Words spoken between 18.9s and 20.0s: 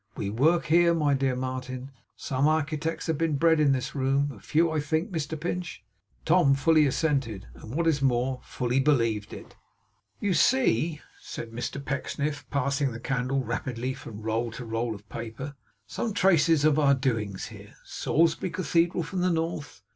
from the north.